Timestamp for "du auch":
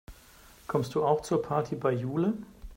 0.95-1.21